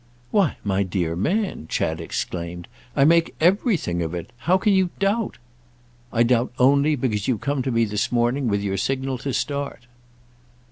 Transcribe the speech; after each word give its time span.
"Why 0.31 0.57
my 0.63 0.81
dear 0.81 1.15
man," 1.15 1.67
Chad 1.69 2.01
exclaimed, 2.01 2.67
"I 2.95 3.05
make 3.05 3.35
everything 3.39 4.01
of 4.01 4.15
it! 4.15 4.31
How 4.35 4.57
can 4.57 4.73
you 4.73 4.89
doubt—?" 4.97 5.37
"I 6.11 6.23
doubt 6.23 6.51
only 6.57 6.95
because 6.95 7.27
you 7.27 7.37
come 7.37 7.61
to 7.61 7.71
me 7.71 7.85
this 7.85 8.11
morning 8.11 8.47
with 8.47 8.63
your 8.63 8.77
signal 8.77 9.19
to 9.19 9.31
start." 9.31 9.85